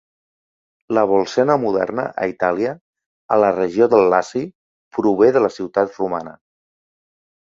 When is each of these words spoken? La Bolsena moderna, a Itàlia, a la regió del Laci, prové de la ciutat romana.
La 0.97 1.01
Bolsena 1.09 1.57
moderna, 1.63 2.05
a 2.23 2.29
Itàlia, 2.31 2.71
a 3.35 3.37
la 3.45 3.51
regió 3.57 3.89
del 3.91 4.09
Laci, 4.13 4.41
prové 4.99 5.31
de 5.37 5.43
la 5.47 5.51
ciutat 5.59 6.01
romana. 6.01 6.35